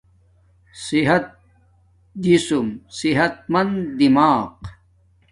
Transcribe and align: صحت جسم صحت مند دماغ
صحت 0.85 1.25
جسم 2.23 2.67
صحت 2.99 3.33
مند 3.51 3.75
دماغ 3.99 4.45